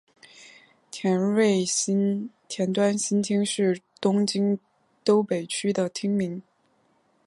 [0.89, 1.63] 田端
[2.97, 4.57] 新町是东京
[5.03, 6.41] 都北区的町名。